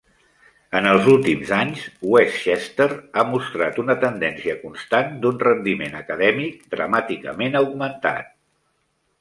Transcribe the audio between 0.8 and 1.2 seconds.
els